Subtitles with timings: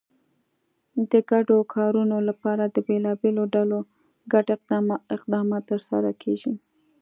[1.11, 3.79] د ګډو کارونو لپاره د بېلابېلو ډلو
[4.33, 4.45] ګډ
[5.15, 6.53] اقدامات ترسره کېږي.